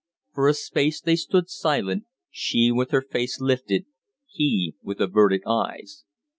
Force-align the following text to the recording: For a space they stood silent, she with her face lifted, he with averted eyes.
For 0.33 0.47
a 0.47 0.55
space 0.55 0.99
they 0.99 1.15
stood 1.15 1.47
silent, 1.47 2.05
she 2.31 2.71
with 2.71 2.89
her 2.89 3.03
face 3.03 3.39
lifted, 3.39 3.85
he 4.25 4.73
with 4.81 4.99
averted 4.99 5.43
eyes. 5.45 6.05